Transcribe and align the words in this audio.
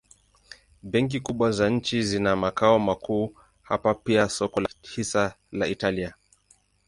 Benki 0.83 1.19
kubwa 1.19 1.51
za 1.51 1.69
nchi 1.69 2.03
zina 2.03 2.35
makao 2.35 2.79
makuu 2.79 3.35
hapa 3.61 3.93
pia 3.95 4.29
soko 4.29 4.61
la 4.61 4.69
hisa 4.81 5.35
la 5.51 5.67
Italia. 5.67 6.13